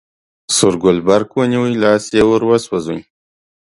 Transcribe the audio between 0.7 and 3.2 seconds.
ګل برق ونیوی، لاس یې وروسوځوی.